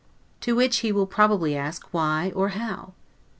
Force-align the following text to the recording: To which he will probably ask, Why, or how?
To 0.39 0.55
which 0.55 0.77
he 0.77 0.91
will 0.91 1.05
probably 1.05 1.55
ask, 1.55 1.85
Why, 1.93 2.31
or 2.35 2.49
how? 2.57 2.93